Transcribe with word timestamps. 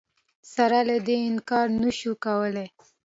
سره 0.53 0.79
له 0.89 0.97
دې 1.07 1.17
انکار 1.29 1.67
نه 1.81 1.91
شو 1.99 2.11
کولای 2.25 2.67